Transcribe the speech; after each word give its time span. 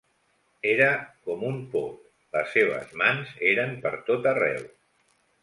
Era 0.69 0.87
com 1.27 1.43
un 1.49 1.59
pop, 1.73 1.99
les 2.37 2.49
seves 2.55 2.97
mans 3.03 3.35
eren 3.53 3.79
per 3.85 3.93
tot 4.11 4.29
arreu. 4.35 4.67